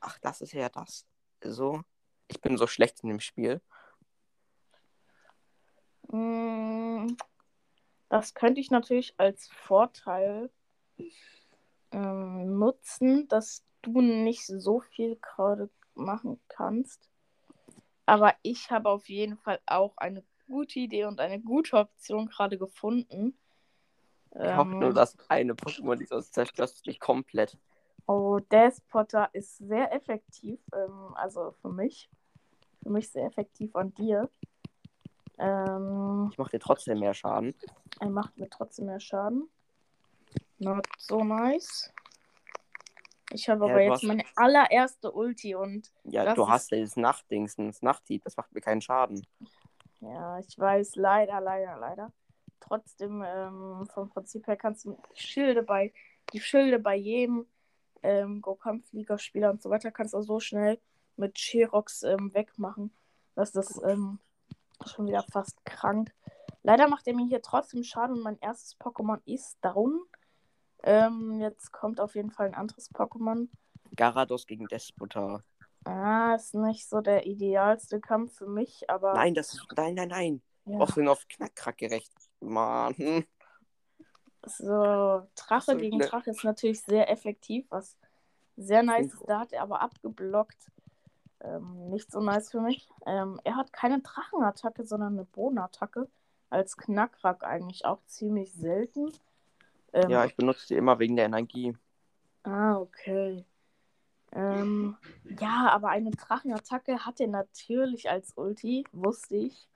Ach, 0.02 0.18
das 0.20 0.42
ist 0.42 0.54
ja 0.54 0.70
das. 0.70 1.06
So. 1.44 1.82
Ich 2.28 2.40
bin 2.40 2.58
so 2.58 2.68
schlecht 2.68 3.02
in 3.04 3.10
dem 3.10 3.20
Spiel. 3.20 3.60
Mm, 6.12 7.08
Das 8.08 8.34
könnte 8.34 8.62
ich 8.62 8.72
natürlich 8.72 9.14
als 9.20 9.48
Vorteil 9.50 10.50
ähm, 11.92 12.58
nutzen, 12.58 13.28
dass 13.28 13.64
du 13.82 14.02
nicht 14.02 14.46
so 14.46 14.80
viel 14.82 15.18
gerade 15.18 15.70
machen 15.96 16.40
kannst. 16.48 17.10
Aber 18.06 18.34
ich 18.42 18.72
habe 18.72 18.90
auf 18.90 19.08
jeden 19.10 19.38
Fall 19.38 19.60
auch 19.66 19.96
eine 19.98 20.24
gute 20.48 20.80
Idee 20.80 21.06
und 21.06 21.20
eine 21.20 21.40
gute 21.40 21.78
Option 21.78 22.28
gerade 22.28 22.58
gefunden. 22.58 23.38
Ich 24.32 24.56
hoffe 24.56 24.72
nur, 24.72 24.90
Ähm, 24.90 24.96
dass 24.96 25.18
eine 25.30 25.54
Pokémon 25.54 25.96
die 25.96 26.06
sonst 26.06 26.34
zerstörst 26.34 26.80
du 26.80 26.84
dich 26.90 27.00
komplett. 27.00 27.58
Oh, 28.08 28.40
Despotter 28.52 29.30
ist 29.34 29.58
sehr 29.58 29.94
effektiv. 29.94 30.60
Ähm, 30.74 31.14
also 31.16 31.52
für 31.62 31.70
mich. 31.70 32.10
Für 32.82 32.90
mich 32.90 33.10
sehr 33.12 33.26
effektiv 33.26 33.76
an 33.76 33.94
dir. 33.94 34.30
Ähm, 35.38 36.30
Ich 36.32 36.38
mache 36.38 36.52
dir 36.52 36.60
trotzdem 36.60 37.00
mehr 37.00 37.14
Schaden. 37.14 37.54
er 38.00 38.10
macht 38.10 38.38
mir 38.38 38.50
trotzdem 38.50 38.86
mehr 38.88 39.00
Schaden. 39.00 39.50
Not 40.60 40.86
so 40.98 41.24
nice. 41.24 41.94
Ich 43.32 43.48
habe 43.50 43.66
Ja, 43.68 43.72
aber 43.74 43.82
jetzt 43.84 43.92
hast- 43.94 44.04
meine 44.04 44.24
allererste 44.36 45.12
Ulti 45.12 45.56
und 45.56 45.92
Ja, 46.04 46.34
du 46.34 46.44
ist- 46.44 46.50
hast 46.50 46.72
das 46.72 46.96
Nachtdings, 46.98 47.56
das 47.56 47.82
Nachthieb, 47.82 48.24
das 48.24 48.36
macht 48.38 48.52
mir 48.54 48.62
keinen 48.62 48.82
Schaden. 48.82 49.26
ja, 50.02 50.40
ich 50.40 50.58
weiß, 50.58 50.96
leider, 50.96 51.40
leider, 51.42 51.78
leider. 51.78 52.12
Trotzdem, 52.60 53.24
ähm, 53.26 53.88
vom 53.94 54.10
Prinzip 54.10 54.48
her 54.48 54.58
kannst 54.58 54.86
du 54.86 54.98
die 55.16 55.22
Schilde 55.22 55.64
bei, 55.64 55.94
die 56.34 56.40
Schilde 56.42 56.80
bei 56.80 56.96
jedem 56.96 57.46
ähm, 58.02 58.42
Go-Kampfliga-Spieler 58.42 59.50
und 59.52 59.62
so 59.62 59.70
weiter 59.70 59.92
kannst 59.92 60.14
du 60.14 60.22
so 60.22 60.40
schnell 60.40 60.80
mit 61.18 61.38
Sherox 61.38 62.04
ähm, 62.04 62.34
wegmachen, 62.34 62.94
dass 63.36 63.52
das 63.52 63.82
ähm, 63.84 64.20
schon 64.86 65.06
wieder 65.08 65.24
fast 65.24 65.64
krank. 65.66 66.14
Leider 66.64 66.88
macht 66.88 67.08
er 67.08 67.16
mir 67.16 67.26
hier 67.28 67.42
trotzdem 67.42 67.84
Schaden 67.84 68.16
und 68.18 68.22
mein 68.24 68.40
erstes 68.40 68.80
Pokémon 68.80 69.20
ist 69.26 69.58
Down. 69.62 70.00
Ähm, 70.84 71.40
jetzt 71.42 71.72
kommt 71.72 72.00
auf 72.00 72.16
jeden 72.16 72.32
Fall 72.32 72.48
ein 72.48 72.56
anderes 72.56 72.92
Pokémon. 72.94 73.48
Garados 73.96 74.48
gegen 74.48 74.68
Despotar. 74.68 75.44
Ah, 75.86 76.36
ist 76.36 76.54
nicht 76.54 76.88
so 76.88 77.02
der 77.02 77.26
idealste 77.26 78.00
Kampf 78.00 78.38
für 78.38 78.48
mich, 78.48 78.90
aber 78.90 79.14
Nein, 79.14 79.34
das 79.34 79.54
ist. 79.54 79.66
Nein, 79.76 79.96
nein, 79.96 80.10
nein. 80.10 80.42
ja. 80.66 80.86
Sind 80.88 81.08
auf 81.08 81.28
Knackkrack 81.28 81.78
gerecht. 81.78 82.12
Mann. 82.42 83.26
So, 84.46 85.28
Drache 85.36 85.72
So, 85.72 85.78
gegen 85.78 85.98
ne- 85.98 86.06
Drache 86.06 86.32
ist 86.32 86.44
natürlich 86.44 86.82
sehr 86.82 87.10
effektiv, 87.10 87.66
was 87.70 87.98
sehr 88.58 88.84
nice 88.84 89.14
ist. 89.14 89.24
Da 89.28 89.40
hat 89.40 89.54
er 89.54 89.64
aber 89.64 89.82
abgeblockt. 89.82 90.72
Ähm, 91.42 91.90
nicht 91.90 92.12
so 92.12 92.20
nice 92.20 92.52
für 92.52 92.62
mich. 92.62 92.90
Ähm, 93.06 93.40
er 93.44 93.56
hat 93.56 93.72
keine 93.72 94.02
Drachenattacke, 94.02 94.86
sondern 94.86 95.14
eine 95.14 95.26
Bodenattacke. 95.26 96.10
Als 96.50 96.78
Knackrack 96.78 97.44
eigentlich 97.44 97.86
auch 97.86 98.04
ziemlich 98.06 98.52
selten. 98.54 99.12
Ähm, 99.94 100.10
Ja, 100.10 100.26
ich 100.26 100.36
benutze 100.36 100.68
die 100.68 100.76
immer 100.76 101.00
wegen 101.00 101.16
der 101.16 101.26
Energie. 101.26 101.76
Ah, 102.44 102.78
okay. 102.78 103.46
Ähm, 104.32 104.96
ja, 105.40 105.70
aber 105.72 105.90
eine 105.90 106.12
Drachenattacke 106.12 107.06
hat 107.06 107.20
er 107.20 107.28
natürlich 107.28 108.10
als 108.10 108.34
Ulti, 108.38 108.86
wusste 108.92 109.36
ich. 109.36 109.68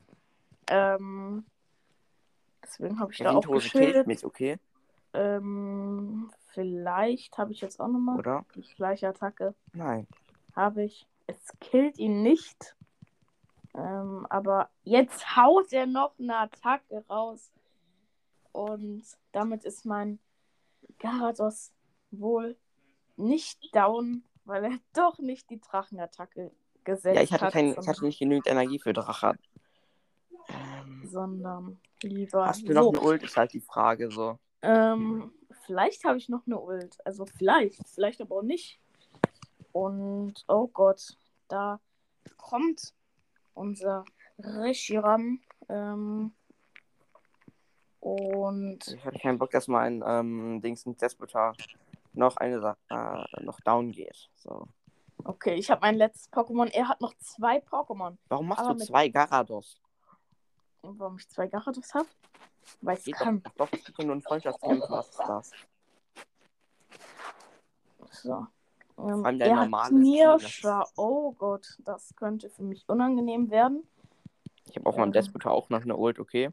Ähm, 0.67 1.45
deswegen 2.63 2.99
habe 2.99 3.11
ich 3.11 3.17
da 3.17 3.31
auch 3.31 3.47
geschildert. 3.47 4.05
mich, 4.07 4.23
okay? 4.23 4.59
Ähm, 5.13 6.31
vielleicht 6.53 7.37
habe 7.37 7.51
ich 7.51 7.61
jetzt 7.61 7.79
auch 7.79 7.87
nochmal 7.87 8.19
Oder? 8.19 8.45
die 8.55 8.61
gleiche 8.75 9.07
Attacke. 9.07 9.55
Nein. 9.73 10.07
Habe 10.55 10.83
ich. 10.83 11.07
Es 11.25 11.37
killt 11.59 11.97
ihn 11.97 12.21
nicht. 12.21 12.75
Ähm, 13.75 14.27
aber 14.29 14.69
jetzt 14.83 15.35
haut 15.35 15.73
er 15.73 15.87
noch 15.87 16.13
eine 16.19 16.37
Attacke 16.37 17.03
raus. 17.09 17.51
Und 18.53 19.03
damit 19.33 19.65
ist 19.65 19.85
mein 19.85 20.19
Garados 20.99 21.73
wohl 22.11 22.55
nicht 23.17 23.75
down, 23.75 24.23
weil 24.45 24.63
er 24.63 24.79
doch 24.93 25.19
nicht 25.19 25.49
die 25.49 25.59
Drachenattacke 25.59 26.51
gesetzt 26.83 27.15
Ja, 27.15 27.21
ich 27.21 27.33
hatte, 27.33 27.45
hat, 27.45 27.53
kein, 27.53 27.75
ich 27.77 27.87
hatte 27.87 28.05
nicht 28.05 28.19
genügend 28.19 28.47
Energie 28.47 28.79
für 28.79 28.93
Drache. 28.93 29.33
Ähm, 30.47 31.01
sondern 31.05 31.79
lieber. 32.01 32.47
hast 32.47 32.67
du 32.67 32.73
noch 32.73 32.83
so. 32.83 32.89
eine 32.91 33.01
Ult? 33.01 33.23
Ist 33.23 33.37
halt 33.37 33.53
die 33.53 33.61
Frage 33.61 34.11
so. 34.11 34.37
Ähm, 34.61 35.31
vielleicht 35.65 36.03
habe 36.03 36.17
ich 36.17 36.29
noch 36.29 36.45
eine 36.45 36.59
Ult. 36.59 36.97
Also 37.05 37.25
vielleicht, 37.25 37.81
vielleicht 37.87 38.21
aber 38.21 38.37
auch 38.37 38.43
nicht. 38.43 38.79
Und 39.71 40.43
oh 40.47 40.67
Gott, 40.67 41.17
da 41.47 41.79
kommt 42.37 42.93
unser 43.53 44.05
Reshiram. 44.39 45.41
Ähm, 45.69 46.33
und 48.03 48.85
Ich 48.85 49.05
hatte 49.05 49.17
keinen 49.17 49.37
Bock, 49.37 49.51
dass 49.51 49.69
mein 49.69 50.03
ähm, 50.05 50.61
Dings 50.61 50.85
ein 50.85 50.97
Despotar 50.97 51.55
noch 52.11 52.35
eine 52.35 52.75
äh, 52.89 53.41
noch 53.41 53.61
down 53.61 53.93
geht. 53.93 54.29
So. 54.35 54.67
okay, 55.23 55.53
ich 55.53 55.71
habe 55.71 55.79
mein 55.79 55.95
letztes 55.95 56.29
Pokémon. 56.29 56.69
Er 56.73 56.89
hat 56.89 56.99
noch 56.99 57.13
zwei 57.19 57.59
Pokémon. 57.59 58.17
Warum 58.27 58.49
machst 58.49 58.65
Aber 58.65 58.73
du 58.73 58.85
zwei 58.85 59.07
Garados? 59.07 59.81
Und 60.81 60.99
warum 60.99 61.17
ich 61.17 61.29
zwei 61.29 61.47
Gyarados 61.47 61.93
habe? 61.93 62.07
Weil 62.81 62.99
ich 63.05 63.13
kann. 63.13 63.41
doch, 63.55 63.69
doch, 63.69 64.03
nur 64.03 64.15
ein 64.15 64.21
Freundschaftskampf. 64.21 64.83
Was 64.89 65.09
ist 65.09 65.19
das? 65.19 65.51
So. 68.11 68.47
Ähm, 68.97 69.25
er 69.39 69.59
hat. 69.59 70.91
Oh 70.97 71.31
Gott, 71.31 71.77
das 71.79 72.13
könnte 72.17 72.49
für 72.49 72.63
mich 72.63 72.83
unangenehm 72.89 73.49
werden. 73.49 73.87
Ich 74.65 74.75
habe 74.75 74.89
auch 74.89 74.97
mal 74.97 75.03
Ähm. 75.03 75.09
im 75.09 75.13
Despotar 75.13 75.53
auch 75.53 75.69
noch 75.69 75.83
eine 75.83 75.95
Ult, 75.95 76.19
okay? 76.19 76.51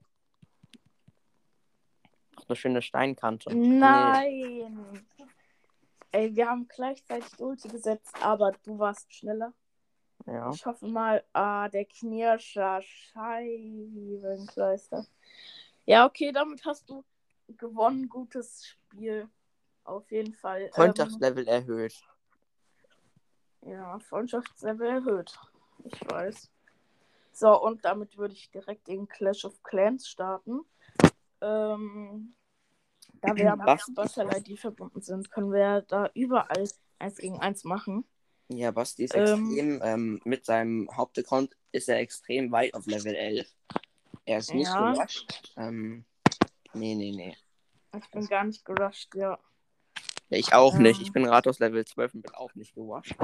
Eine 2.50 2.56
schöne 2.56 2.82
Steinkante. 2.82 3.54
Nein! 3.54 5.06
Ey, 6.10 6.34
wir 6.34 6.48
haben 6.48 6.66
gleichzeitig 6.66 7.38
Ulti 7.38 7.68
gesetzt, 7.68 8.12
aber 8.20 8.50
du 8.64 8.76
warst 8.76 9.14
schneller. 9.14 9.52
Nee. 10.26 10.34
Ja. 10.34 10.50
Ich 10.52 10.66
hoffe 10.66 10.88
mal, 10.88 11.22
ah, 11.32 11.68
der 11.68 11.84
Knirscher 11.84 12.82
Scheibenkleister. 12.82 15.06
Ja, 15.86 16.06
okay, 16.06 16.32
damit 16.32 16.64
hast 16.64 16.90
du 16.90 17.04
gewonnen. 17.56 18.08
Gutes 18.08 18.66
Spiel. 18.66 19.28
Auf 19.84 20.10
jeden 20.10 20.34
Fall. 20.34 20.62
Ähm, 20.62 20.72
Freundschaftslevel 20.72 21.46
erhöht. 21.46 22.02
ja, 23.62 23.96
Freundschaftslevel 24.00 24.88
erhöht. 24.88 25.38
Ich 25.84 26.00
weiß. 26.10 26.50
So, 27.30 27.62
und 27.62 27.84
damit 27.84 28.18
würde 28.18 28.34
ich 28.34 28.50
direkt 28.50 28.88
in 28.88 29.06
Clash 29.06 29.44
of 29.44 29.62
Clans 29.62 30.08
starten. 30.08 30.62
Ähm, 31.40 32.34
da 33.20 33.36
wir 33.36 33.52
am 33.52 33.60
Was? 33.60 33.90
Battle-ID 33.94 34.58
verbunden 34.58 35.00
sind, 35.00 35.30
können 35.30 35.52
wir 35.52 35.82
da 35.82 36.10
überall 36.14 36.68
1 36.98 37.16
gegen 37.16 37.38
1 37.40 37.64
machen. 37.64 38.04
Ja, 38.48 38.70
Basti 38.72 39.04
ist 39.04 39.14
Ähm. 39.14 39.50
extrem, 39.50 39.80
ähm, 39.82 40.20
mit 40.24 40.44
seinem 40.44 40.88
Hauptaccount 40.96 41.56
ist 41.72 41.88
er 41.88 41.98
extrem 42.00 42.50
weit 42.50 42.74
auf 42.74 42.86
Level 42.86 43.14
11. 43.14 43.46
Er 44.24 44.38
ist 44.38 44.52
nicht 44.52 44.68
Ja. 44.68 44.92
gerusht. 44.92 45.54
Ähm, 45.56 46.04
nee, 46.74 46.94
nee, 46.94 47.12
nee. 47.12 47.36
Ich 47.96 48.10
bin 48.10 48.26
gar 48.26 48.44
nicht 48.44 48.64
gerusht, 48.64 49.14
ja. 49.14 49.38
Ja, 50.28 50.38
ich 50.38 50.52
auch 50.52 50.74
Ähm. 50.74 50.82
nicht. 50.82 51.00
Ich 51.00 51.12
bin 51.12 51.24
gerade 51.24 51.48
aus 51.50 51.58
Level 51.58 51.84
12 51.84 52.14
und 52.14 52.22
bin 52.22 52.34
auch 52.34 52.54
nicht 52.54 52.74
gerusht. 52.74 53.14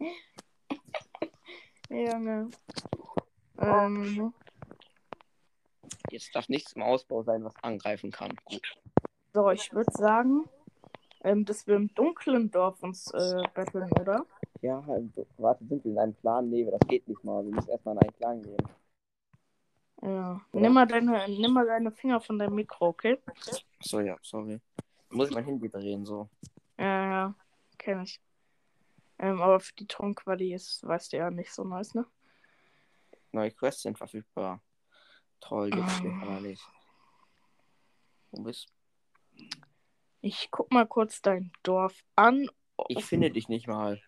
Junge. 1.90 2.50
Ähm, 3.58 4.32
Jetzt 6.10 6.34
darf 6.34 6.48
nichts 6.48 6.72
im 6.72 6.82
Ausbau 6.82 7.22
sein, 7.22 7.44
was 7.44 7.54
angreifen 7.62 8.10
kann. 8.10 8.34
Gut. 8.44 8.76
so, 9.34 9.50
ich 9.50 9.72
würde 9.72 9.92
sagen, 9.92 10.48
ähm, 11.22 11.44
dass 11.44 11.66
wir 11.66 11.76
im 11.76 11.92
dunklen 11.94 12.50
Dorf 12.50 12.82
uns 12.82 13.10
äh, 13.12 13.42
battlen, 13.54 13.90
oder? 14.00 14.24
Ja, 14.62 14.84
halt, 14.86 15.12
warte, 15.36 15.64
sind 15.66 15.84
wir 15.84 15.92
in 15.92 15.98
einem 15.98 16.16
Clan? 16.16 16.50
Nee, 16.50 16.64
das 16.64 16.80
geht 16.88 17.06
nicht 17.06 17.22
mal. 17.24 17.44
Wir 17.44 17.54
müssen 17.54 17.70
erstmal 17.70 17.94
in 17.96 18.02
einen 18.02 18.16
Clan 18.16 18.42
gehen. 18.42 18.68
Ja. 20.02 20.40
Nimm 20.52 20.72
mal, 20.72 20.86
deine, 20.86 21.28
nimm 21.28 21.52
mal 21.52 21.66
deine 21.66 21.90
Finger 21.90 22.20
von 22.20 22.38
deinem 22.38 22.54
Mikro, 22.54 22.88
okay? 22.88 23.18
Achso, 23.80 24.00
ja, 24.00 24.16
sorry. 24.22 24.60
Muss 25.10 25.28
ich 25.28 25.34
mein 25.34 25.44
Handy 25.44 25.68
drehen, 25.68 26.04
so. 26.04 26.28
Ja, 26.78 27.10
ja, 27.10 27.34
kenn 27.78 28.02
ich. 28.02 28.20
Ähm, 29.18 29.40
aber 29.40 29.58
für 29.58 29.74
die 29.74 29.86
Tonqualität 29.86 30.56
ist, 30.56 30.86
weißt 30.86 31.12
du 31.12 31.16
ja, 31.16 31.30
nicht 31.30 31.52
so 31.52 31.64
nice, 31.64 31.94
ne? 31.94 32.06
Neue 33.32 33.50
Quests 33.50 33.82
sind 33.82 33.98
verfügbar. 33.98 34.60
Toll, 35.40 35.70
jetzt 35.74 36.00
Ah. 36.02 36.22
aber 36.22 36.40
nicht. 36.40 36.62
Wo 38.30 38.42
bist 38.42 38.68
Ich 40.20 40.50
guck 40.50 40.72
mal 40.72 40.86
kurz 40.86 41.22
dein 41.22 41.52
Dorf 41.62 42.04
an. 42.16 42.48
Ich 42.88 43.04
finde 43.04 43.30
dich 43.30 43.48
nicht 43.48 43.66
mal. 43.68 44.00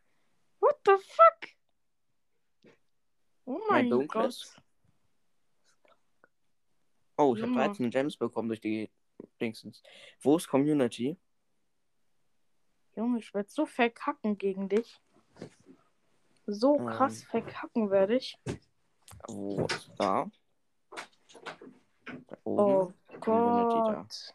What 0.60 0.76
the 0.84 0.92
fuck? 0.98 1.50
Oh 3.44 3.60
Mein 3.68 3.88
mein? 3.88 4.06
Gott. 4.08 4.54
Oh, 7.16 7.34
ich 7.34 7.42
habe 7.42 7.52
Junge. 7.52 7.64
13 7.66 7.90
Gems 7.90 8.16
bekommen 8.16 8.48
durch 8.48 8.60
die 8.60 8.90
Dingsens. 9.40 9.82
Wo 10.20 10.36
ist 10.36 10.48
Community? 10.48 11.18
Junge, 12.96 13.18
ich 13.18 13.32
werde 13.34 13.48
so 13.50 13.66
verkacken 13.66 14.36
gegen 14.38 14.68
dich. 14.68 15.00
So 16.46 16.76
Ähm. 16.78 16.86
krass 16.86 17.22
verkacken 17.22 17.90
werde 17.90 18.16
ich. 18.16 18.38
Wo 19.28 19.66
ist 19.66 19.90
da? 19.98 20.30
Da 22.26 22.36
Oh 22.44 22.92
da. 23.08 23.16
Gott. 23.20 24.32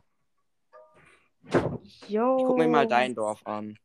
Yo. 2.08 2.38
Ich 2.38 2.44
guck 2.46 2.58
mir 2.58 2.67
mal 2.67 2.88
dein 2.88 3.13
Dorf 3.13 3.46
an. 3.46 3.77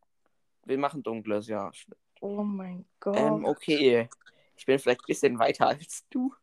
Wir 0.65 0.79
machen 0.79 1.03
dunkles, 1.03 1.49
ja. 1.49 1.71
Oh 2.21 2.43
mein 2.43 2.87
Gott. 3.01 3.17
Ähm, 3.17 3.45
okay. 3.45 4.09
Ich 4.57 4.67
bin 4.67 4.79
vielleicht 4.79 5.01
ein 5.01 5.07
bisschen 5.07 5.39
weiter 5.39 5.69
als 5.69 6.07
du. 6.11 6.35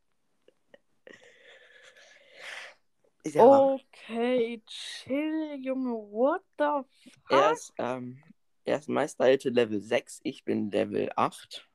Ja, 3.25 3.43
Okay, 3.43 4.63
chill, 4.65 5.59
Junge. 5.61 5.91
What 5.91 6.43
the 6.57 6.83
fuck? 7.25 7.29
er 7.29 7.51
ist, 7.51 7.73
ähm, 7.77 8.23
er 8.63 8.79
ist 8.79 8.87
Meisterhelde 8.87 9.49
Level 9.49 9.81
6, 9.81 10.21
ich 10.23 10.45
bin 10.45 10.71
Level 10.71 11.11
8. 11.15 11.67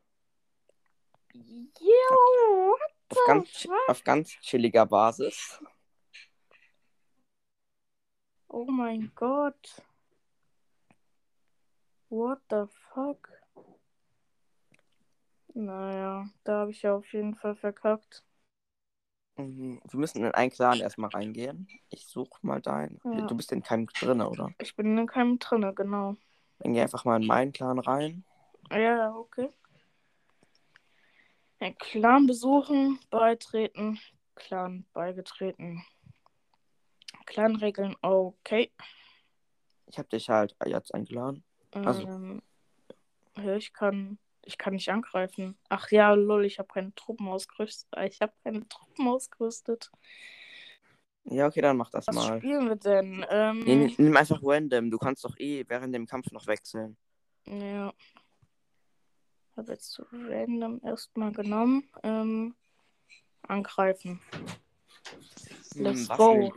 Yo, 1.34 1.40
what 1.80 2.80
Auf 3.12 3.18
ganz, 3.26 3.68
auf 3.88 4.04
ganz 4.04 4.30
chilliger 4.40 4.86
Basis. 4.86 5.60
Oh 8.48 8.64
mein 8.64 9.12
Gott. 9.14 9.82
What 12.08 12.40
the 12.50 12.64
fuck? 12.94 13.28
Naja, 15.54 16.26
da 16.44 16.60
habe 16.60 16.70
ich 16.70 16.82
ja 16.82 16.94
auf 16.94 17.12
jeden 17.12 17.34
Fall 17.34 17.54
verkackt. 17.54 18.24
Mhm, 19.36 19.80
Wir 19.90 20.00
müssen 20.00 20.24
in 20.24 20.32
einen 20.32 20.50
Clan 20.50 20.80
erstmal 20.80 21.10
reingehen. 21.10 21.68
Ich 21.90 22.06
suche 22.06 22.38
mal 22.42 22.60
deinen. 22.60 23.00
Ja. 23.04 23.26
Du 23.26 23.36
bist 23.36 23.52
in 23.52 23.62
keinem 23.62 23.86
drin, 23.86 24.22
oder? 24.22 24.50
Ich 24.58 24.74
bin 24.74 24.96
in 24.96 25.06
keinem 25.06 25.38
drinne, 25.38 25.74
genau. 25.74 26.16
Dann 26.58 26.72
geh 26.72 26.80
einfach 26.80 27.04
mal 27.04 27.20
in 27.20 27.26
meinen 27.26 27.52
Clan 27.52 27.78
rein. 27.78 28.24
Ja, 28.70 29.14
okay. 29.14 29.50
Ein 31.62 31.78
Clan 31.78 32.26
besuchen, 32.26 32.98
beitreten, 33.08 34.00
Clan 34.34 34.84
beigetreten. 34.92 35.84
Clanregeln, 37.24 37.94
okay. 38.02 38.72
Ich 39.86 39.96
habe 39.96 40.08
dich 40.08 40.28
halt 40.28 40.56
jetzt 40.66 40.92
eingeladen. 40.92 41.44
Also- 41.70 42.02
Ähm, 42.02 42.42
ja, 43.36 43.54
ich 43.54 43.72
kann, 43.72 44.18
ich 44.44 44.58
kann 44.58 44.72
nicht 44.72 44.88
angreifen. 44.88 45.56
Ach 45.68 45.88
ja, 45.92 46.12
lol, 46.14 46.44
ich 46.46 46.58
habe 46.58 46.66
keine 46.66 46.92
Truppen 46.96 47.28
ausgerüstet. 47.28 47.88
Ich 48.10 48.20
habe 48.20 48.32
keine 48.42 48.68
Truppen 48.68 49.06
ausgerüstet. 49.06 49.92
Ja, 51.26 51.46
okay, 51.46 51.60
dann 51.60 51.76
mach 51.76 51.90
das 51.90 52.08
Was 52.08 52.16
mal. 52.16 52.38
spielen 52.38 52.66
wir 52.70 52.74
denn? 52.76 53.24
Ähm, 53.30 53.60
Nee, 53.60 53.94
nimm 53.98 54.16
einfach 54.16 54.40
random. 54.42 54.90
Du 54.90 54.98
kannst 54.98 55.24
doch 55.24 55.38
eh 55.38 55.64
während 55.68 55.94
dem 55.94 56.06
Kampf 56.06 56.32
noch 56.32 56.48
wechseln. 56.48 56.96
Ja. 57.46 57.92
Habe 59.56 59.72
jetzt 59.72 59.92
so 59.92 60.04
random 60.10 60.80
erstmal 60.82 61.32
genommen. 61.32 61.88
Ähm, 62.02 62.54
angreifen. 63.42 64.20
Let's 65.74 66.08
Hm, 66.08 66.08
was 66.08 66.16
go. 66.16 66.52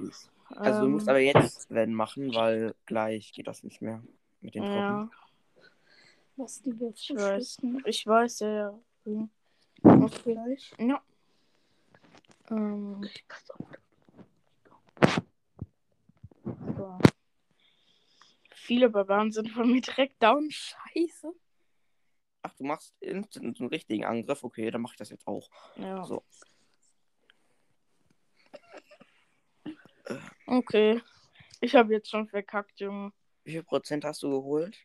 Also 0.49 0.81
du 0.81 0.89
musst 0.89 1.07
Ähm, 1.07 1.09
aber 1.09 1.19
jetzt 1.19 1.69
wenn 1.69 1.93
machen, 1.93 2.33
weil 2.33 2.75
gleich 2.85 3.33
geht 3.33 3.47
das 3.47 3.63
nicht 3.63 3.81
mehr 3.81 4.03
mit 4.41 4.55
den 4.55 4.63
Truppen. 4.63 4.79
Ja, 4.79 5.09
Was 6.37 6.61
die 6.61 6.79
wir 6.79 6.91
ich 6.93 7.09
weiß. 7.13 7.57
Ich 7.85 8.05
weiß, 8.05 8.39
ja, 8.39 8.53
ja. 8.53 8.79
Hm. 9.05 9.29
Okay. 9.83 10.57
Ja. 10.79 11.01
Ähm, 12.49 13.07
so. 16.75 16.99
Viele 18.51 18.89
Barbaren 18.89 19.31
sind 19.31 19.49
von 19.49 19.71
mir 19.71 19.81
direkt 19.81 20.21
down. 20.21 20.49
Scheiße. 20.49 21.33
Ach, 22.45 22.53
du 22.53 22.63
machst 22.63 22.93
instant 22.99 23.59
einen 23.59 23.69
richtigen 23.69 24.05
Angriff. 24.05 24.43
Okay, 24.43 24.69
dann 24.69 24.81
mach 24.81 24.91
ich 24.91 24.97
das 24.97 25.09
jetzt 25.09 25.25
auch. 25.25 25.49
Ja. 25.77 26.05
So. 26.05 26.23
Okay. 30.45 31.01
Ich 31.59 31.73
habe 31.73 31.93
jetzt 31.93 32.07
schon 32.07 32.27
verkackt, 32.27 32.79
Junge. 32.79 33.11
Wie 33.45 33.53
viel 33.53 33.63
Prozent 33.63 34.05
hast 34.05 34.21
du 34.21 34.29
geholt? 34.29 34.77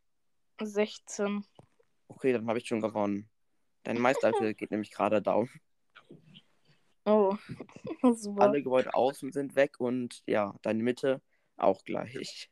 16. 0.63 1.45
Okay, 2.09 2.33
dann 2.33 2.49
habe 2.49 2.59
ich 2.59 2.67
schon 2.67 2.81
gewonnen. 2.81 3.29
Dein 3.83 4.01
Meistertitel 4.01 4.55
geht 4.55 4.71
nämlich 4.71 4.91
gerade 4.91 5.21
down. 5.21 5.51
Oh. 7.05 7.37
Super. 8.15 8.41
Alle 8.41 8.63
Gebäude 8.63 8.95
außen 8.95 9.33
sind 9.33 9.55
weg 9.55 9.79
und 9.81 10.23
ja, 10.25 10.55
deine 10.63 10.83
Mitte 10.83 11.21
auch 11.59 11.85
gleich. 11.85 12.51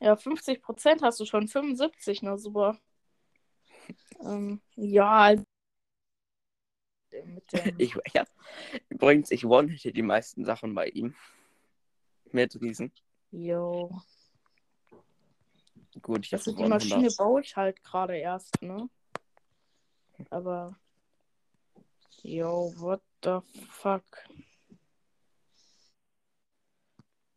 Ja, 0.00 0.16
50% 0.16 1.02
hast 1.02 1.20
du 1.20 1.26
schon. 1.26 1.46
75, 1.46 2.22
na 2.22 2.38
super. 2.38 2.78
Ähm, 4.20 4.60
ja. 4.76 5.34
Mit 7.12 7.52
dem, 7.52 7.74
Ich, 7.78 7.96
ja. 8.14 8.24
Übrigens, 8.88 9.30
ich 9.30 9.44
one-hitte 9.44 9.92
die 9.92 10.02
meisten 10.02 10.44
Sachen 10.44 10.74
bei 10.74 10.88
ihm. 10.88 11.14
Mit 12.32 12.60
Riesen. 12.60 12.92
yo. 13.30 14.00
Gut, 16.02 16.24
ich 16.24 16.32
Also 16.32 16.52
die. 16.52 16.64
Maschine 16.64 16.94
100. 16.94 17.16
baue 17.16 17.40
ich 17.40 17.56
halt 17.56 17.82
gerade 17.82 18.16
erst, 18.16 18.62
ne? 18.62 18.88
Aber. 20.30 20.78
Yo, 22.22 22.72
what 22.76 23.02
the 23.24 23.40
fuck? 23.70 24.04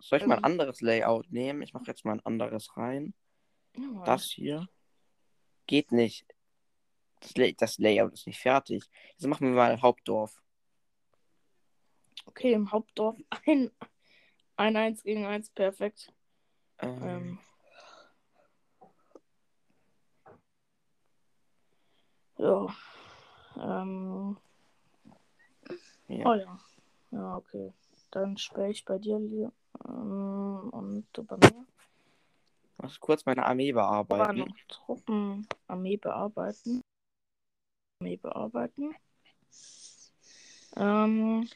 Soll 0.04 0.20
ich 0.20 0.26
mal 0.26 0.36
ein 0.36 0.40
Ähm. 0.40 0.52
anderes 0.52 0.82
Layout 0.82 1.32
nehmen? 1.32 1.62
Ich 1.62 1.74
mache 1.74 1.86
jetzt 1.88 2.04
mal 2.04 2.12
ein 2.14 2.26
anderes 2.26 2.76
rein. 2.76 3.14
Ja, 3.78 4.04
Das 4.04 4.26
hier 4.26 4.68
geht 5.66 5.94
nicht. 5.94 6.26
Das, 7.22 7.36
Lay 7.36 7.54
das 7.54 7.78
Layout 7.78 8.12
ist 8.12 8.28
nicht 8.28 8.40
fertig. 8.40 8.84
Jetzt 9.12 9.28
machen 9.28 9.48
wir 9.48 9.56
mal 9.56 9.82
Hauptdorf. 9.82 10.44
Okay, 12.26 12.52
im 12.52 12.70
Hauptdorf 12.72 13.16
ein, 13.48 13.72
ein 14.58 14.76
1 14.76 15.04
gegen 15.04 15.26
1, 15.26 15.50
perfekt. 15.52 16.12
Ähm, 16.80 17.00
Ähm. 17.02 17.40
Ja. 22.38 22.76
Ähm. 23.56 24.38
Ja. 26.10 26.26
Oh 26.26 26.34
ja. 26.34 26.60
Ja, 27.12 27.38
okay. 27.38 27.72
Dann 28.12 28.38
sperre 28.38 28.70
ich 28.70 28.84
bei 28.84 28.98
dir 28.98 29.18
Leo. 29.18 29.54
Ähm, 29.88 30.70
und 30.72 31.08
du 31.14 31.24
bei 31.24 31.38
mir. 31.38 31.66
Muss 32.78 33.00
kurz 33.00 33.26
meine 33.26 33.46
Armee 33.46 33.72
bearbeiten. 33.72 34.40
noch 34.40 34.58
Truppen, 34.68 35.48
Armee 35.68 35.98
bearbeiten. 35.98 36.82
Armee 38.00 38.18
bearbeiten. 38.18 38.96
Ähm, 40.76 41.50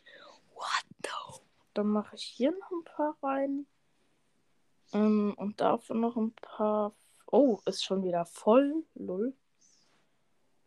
what 0.53 0.86
the? 1.03 1.41
Dann 1.73 1.88
mache 1.88 2.15
ich 2.15 2.23
hier 2.23 2.51
noch 2.51 2.71
ein 2.71 2.84
paar 2.84 3.17
rein. 3.21 3.67
Ähm, 4.93 5.34
und 5.38 5.60
dafür 5.60 5.95
noch 5.95 6.15
ein 6.15 6.34
paar. 6.34 6.93
Oh, 7.30 7.60
ist 7.65 7.84
schon 7.84 8.03
wieder 8.03 8.25
voll. 8.25 8.86
Lull. 8.95 9.36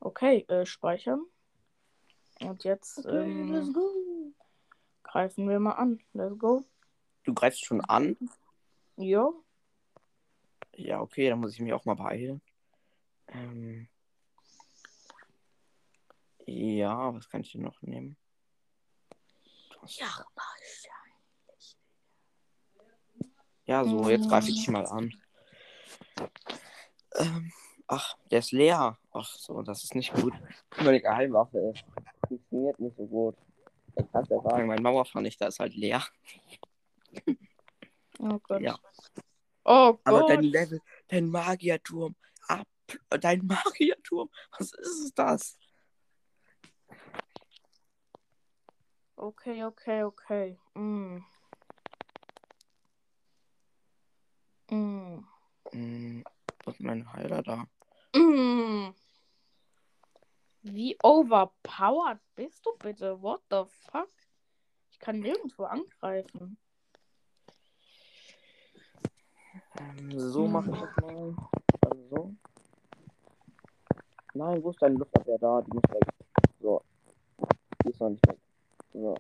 Okay, 0.00 0.44
äh, 0.48 0.66
speichern. 0.66 1.24
Und 2.40 2.64
jetzt 2.64 2.98
Okay, 2.98 3.42
let's 3.44 3.68
ähm, 3.68 3.72
go. 3.72 4.34
greifen 5.02 5.48
wir 5.48 5.58
mal 5.60 5.72
an. 5.72 6.00
Let's 6.12 6.38
go. 6.38 6.64
Du 7.24 7.34
greifst 7.34 7.64
schon 7.64 7.80
an. 7.82 8.16
Jo. 8.96 9.44
Ja, 10.74 11.00
okay, 11.00 11.28
dann 11.28 11.40
muss 11.40 11.54
ich 11.54 11.60
mich 11.60 11.72
auch 11.72 11.84
mal 11.84 11.94
beeilen. 11.94 12.40
Ähm, 13.28 13.88
ja, 16.46 17.14
was 17.14 17.28
kann 17.28 17.42
ich 17.42 17.52
denn 17.52 17.62
noch 17.62 17.80
nehmen? 17.82 18.16
Ja. 19.86 20.26
Ja, 23.66 23.84
so, 23.84 24.10
jetzt 24.10 24.28
greife 24.28 24.48
ich 24.48 24.56
dich 24.56 24.68
mal 24.68 24.84
an. 24.86 25.14
Ähm, 27.14 27.52
ach, 27.86 28.16
der 28.30 28.40
ist 28.40 28.50
leer. 28.50 28.98
Ach 29.12 29.32
so, 29.36 29.62
das 29.62 29.84
ist 29.84 29.94
nicht 29.94 30.12
gut. 30.12 30.34
Meine 30.78 31.00
Geheimwaffe 31.00 31.74
funktioniert 32.26 32.80
nicht 32.80 32.96
so 32.96 33.06
gut. 33.06 33.36
Ich 33.96 34.10
kann 34.10 34.24
ja 34.28 34.42
sagen, 34.42 34.66
mein 34.66 34.82
Mauervernichter 34.82 35.46
ist 35.46 35.60
halt 35.60 35.74
leer. 35.74 36.04
Oh 38.22 38.38
Gott. 38.40 38.60
Ja. 38.60 38.78
Oh 39.64 39.98
Aber 40.04 40.20
Gott. 40.20 40.28
dein 40.30 40.42
Level, 40.42 40.80
dein 41.08 41.30
Magierturm, 41.30 42.14
ab, 42.48 42.68
dein 43.08 43.46
Magierturm, 43.46 44.28
was 44.58 44.72
ist 44.72 45.14
das? 45.14 45.58
Okay, 49.16 49.64
okay, 49.64 50.02
okay. 50.02 50.58
Mm. 50.74 51.24
Mm. 54.70 55.26
Hm, 55.72 56.24
wo 56.64 56.70
ist 56.70 56.80
mein 56.80 57.12
Heiler 57.12 57.42
da? 57.42 57.66
Mm. 58.14 58.94
Wie 60.62 60.96
overpowered 61.02 62.20
bist 62.34 62.64
du 62.66 62.76
bitte? 62.78 63.20
What 63.22 63.42
the 63.50 63.64
fuck? 63.90 64.10
Ich 64.90 64.98
kann 64.98 65.20
nirgendwo 65.20 65.64
angreifen. 65.64 66.58
Ähm, 69.78 70.18
so 70.18 70.46
mache 70.46 70.70
ich 70.70 70.80
das 70.80 70.96
mal. 70.96 71.34
Also 71.82 72.08
so. 72.10 72.34
Nein, 74.34 74.62
wo 74.62 74.70
ist 74.70 74.82
deine 74.82 74.96
Luftabwehr 74.96 75.38
da? 75.38 75.62
Die 75.62 75.72
muss 75.72 75.82
weg. 75.90 76.04
So. 76.60 76.82
Die 77.84 77.90
ist 77.90 78.00
noch 78.00 78.10
nicht 78.10 78.26
weg. 78.28 78.38
So. 78.92 79.14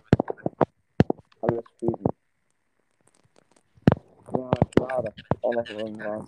Alles 1.42 1.64
frieden. 1.78 2.04
Ja, 4.32 4.50
klar, 4.76 5.02
das 5.02 5.14
ist 5.16 5.44
auch 5.44 5.52
noch 5.52 5.68
irgendwas. 5.68 6.24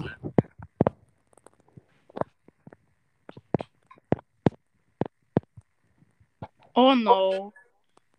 Oh 6.75 6.95
no. 6.95 7.53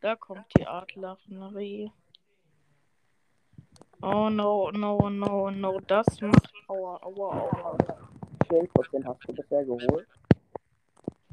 Da 0.02 0.16
kommt 0.16 0.46
die 0.58 0.68
Adlernerie. 0.68 1.92
Oh 4.06 4.30
no, 4.30 4.70
no, 4.72 5.10
no, 5.10 5.50
no. 5.50 5.80
Das 5.80 6.20
macht. 6.20 6.52
Aua, 6.68 7.02
aua, 7.04 7.40
aua. 7.40 7.78
Wie 8.50 8.60
viel 8.60 8.68
Prozent 8.68 9.06
hast 9.06 9.24
du 9.26 9.34
bisher 9.34 9.64
geholt? 9.64 10.06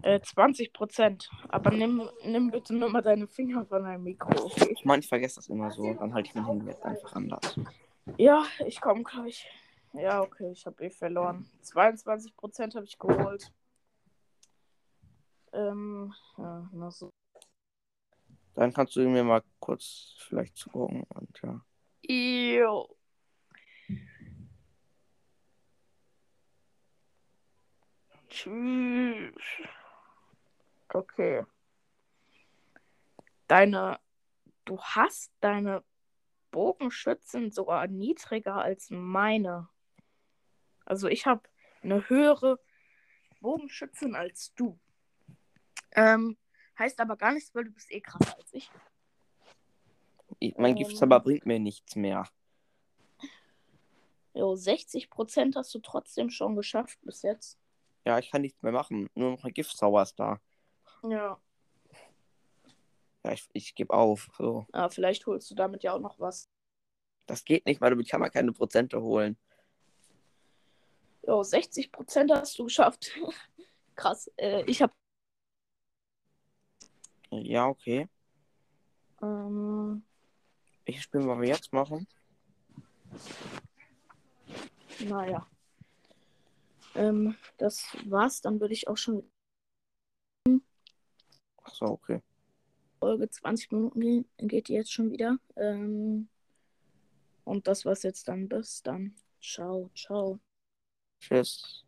Äh, 0.02 0.20
20 0.20 0.72
Prozent. 0.72 1.28
Aber 1.48 1.72
nimm, 1.72 2.08
nimm 2.24 2.52
bitte 2.52 2.72
nur 2.76 2.88
mal 2.88 3.02
deine 3.02 3.26
Finger 3.26 3.66
von 3.66 3.82
deinem 3.82 4.04
Mikro. 4.04 4.30
Okay? 4.44 4.68
Ich 4.70 4.84
meine, 4.84 5.00
ich 5.00 5.08
vergesse 5.08 5.36
das 5.36 5.48
immer 5.48 5.72
so. 5.72 5.92
Dann 5.94 6.14
halte 6.14 6.28
ich 6.28 6.34
mein 6.36 6.46
Handy 6.46 6.66
jetzt 6.66 6.84
einfach 6.84 7.12
anders. 7.16 7.58
Ja, 8.16 8.44
ich 8.64 8.80
komme 8.80 9.02
gleich. 9.02 9.50
Ja, 9.92 10.22
okay, 10.22 10.52
ich 10.52 10.64
habe 10.64 10.84
eh 10.84 10.90
verloren. 10.90 11.50
22 11.62 12.36
Prozent 12.36 12.76
habe 12.76 12.86
ich 12.86 12.96
geholt. 13.00 13.52
Ähm, 15.52 16.14
ja, 16.38 16.70
na 16.72 16.90
so. 16.92 17.10
Dann 18.54 18.72
kannst 18.72 18.94
du 18.94 19.00
mir 19.08 19.24
mal 19.24 19.42
kurz 19.58 20.14
vielleicht 20.18 20.56
zugucken 20.56 21.02
und 21.14 21.40
ja. 21.42 21.60
Jo. 22.10 22.88
Tschüss. 28.28 29.32
Okay. 30.88 31.44
Deine. 33.46 34.00
Du 34.64 34.80
hast 34.80 35.32
deine 35.38 35.84
Bogenschützen 36.50 37.52
sogar 37.52 37.86
niedriger 37.86 38.56
als 38.56 38.90
meine. 38.90 39.68
Also 40.84 41.06
ich 41.06 41.26
habe 41.26 41.48
eine 41.82 42.08
höhere 42.08 42.58
Bogenschützin 43.40 44.16
als 44.16 44.52
du. 44.54 44.80
Ähm, 45.92 46.36
heißt 46.76 46.98
aber 46.98 47.16
gar 47.16 47.32
nichts, 47.32 47.54
weil 47.54 47.66
du 47.66 47.70
bist 47.70 47.92
eh 47.92 48.00
krasser 48.00 48.36
als 48.36 48.52
ich. 48.52 48.68
Mein 50.56 50.76
Ähm. 50.76 50.76
Giftzauber 50.76 51.20
bringt 51.20 51.46
mir 51.46 51.58
nichts 51.58 51.96
mehr. 51.96 52.26
Jo, 54.34 54.54
60% 54.54 55.56
hast 55.56 55.74
du 55.74 55.80
trotzdem 55.80 56.30
schon 56.30 56.56
geschafft 56.56 56.98
bis 57.02 57.22
jetzt. 57.22 57.58
Ja, 58.06 58.18
ich 58.18 58.30
kann 58.30 58.42
nichts 58.42 58.62
mehr 58.62 58.72
machen. 58.72 59.10
Nur 59.14 59.32
noch 59.32 59.44
ein 59.44 59.52
Giftzauber 59.52 60.02
ist 60.02 60.18
da. 60.18 60.40
Ja. 61.02 61.38
Ja, 63.24 63.32
ich, 63.32 63.48
ich 63.52 63.74
gebe 63.74 63.92
auf. 63.92 64.30
So. 64.38 64.66
Ah, 64.72 64.88
vielleicht 64.88 65.26
holst 65.26 65.50
du 65.50 65.54
damit 65.54 65.82
ja 65.82 65.92
auch 65.94 66.00
noch 66.00 66.18
was. 66.18 66.48
Das 67.26 67.44
geht 67.44 67.66
nicht, 67.66 67.80
weil 67.80 67.90
damit 67.90 68.08
kann 68.08 68.20
man 68.20 68.30
keine 68.30 68.52
Prozente 68.52 69.00
holen. 69.02 69.36
Jo, 71.26 71.42
60% 71.42 72.32
hast 72.34 72.58
du 72.58 72.64
geschafft. 72.64 73.10
Krass. 73.94 74.30
Äh, 74.36 74.64
ich 74.64 74.80
habe 74.80 74.92
Ja, 77.30 77.66
okay. 77.68 78.08
ähm, 79.22 80.02
Welches 80.90 81.04
Spiel 81.04 81.22
wollen 81.22 81.40
wir 81.40 81.48
jetzt 81.48 81.72
machen? 81.72 82.04
naja. 84.98 85.46
Ähm, 86.96 87.36
das 87.58 87.96
war's. 88.06 88.40
Dann 88.40 88.60
würde 88.60 88.74
ich 88.74 88.88
auch 88.88 88.96
schon 88.96 89.22
Achso, 91.62 91.86
okay. 91.86 92.20
Folge 92.98 93.30
20 93.30 93.70
Minuten. 93.70 94.24
Geht 94.38 94.68
jetzt 94.68 94.92
schon 94.92 95.12
wieder. 95.12 95.38
Ähm, 95.54 96.28
und 97.44 97.68
das 97.68 97.84
war's 97.84 98.02
jetzt 98.02 98.26
dann. 98.26 98.48
Bis 98.48 98.82
dann. 98.82 99.14
Ciao, 99.40 99.90
ciao. 99.94 100.40
Tschüss. 101.20 101.84